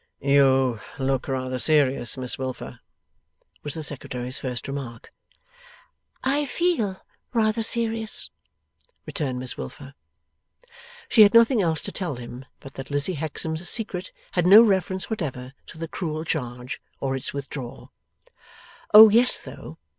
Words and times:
'You 0.19 0.79
look 0.97 1.27
rather 1.27 1.59
serious, 1.59 2.17
Miss 2.17 2.35
Wilfer,' 2.39 2.79
was 3.61 3.75
the 3.75 3.83
Secretary's 3.83 4.39
first 4.39 4.67
remark. 4.67 5.13
'I 6.23 6.45
feel 6.45 7.05
rather 7.33 7.61
serious,' 7.61 8.31
returned 9.05 9.37
Miss 9.37 9.57
Wilfer. 9.59 9.93
She 11.07 11.21
had 11.21 11.35
nothing 11.35 11.61
else 11.61 11.83
to 11.83 11.91
tell 11.91 12.15
him 12.15 12.45
but 12.59 12.73
that 12.73 12.89
Lizzie 12.89 13.13
Hexam's 13.13 13.69
secret 13.69 14.11
had 14.31 14.47
no 14.47 14.63
reference 14.63 15.07
whatever 15.07 15.53
to 15.67 15.77
the 15.77 15.87
cruel 15.87 16.23
charge, 16.25 16.81
or 16.99 17.15
its 17.15 17.31
withdrawal. 17.31 17.91
Oh 18.95 19.09
yes 19.09 19.37
though! 19.37 19.77